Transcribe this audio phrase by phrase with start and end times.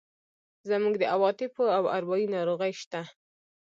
[0.69, 3.01] زموږ د عواطفو او اروایي ناروغۍ شته.